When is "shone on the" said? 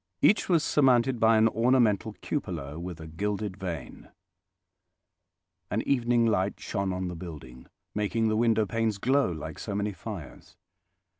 6.59-7.13